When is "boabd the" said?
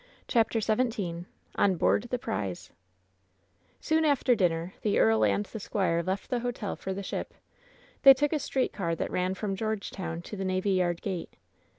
1.75-2.17